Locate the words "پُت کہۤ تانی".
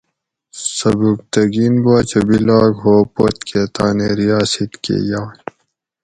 3.13-4.09